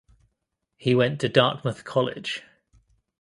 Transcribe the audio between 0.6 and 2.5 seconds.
He went to Dartmouth College.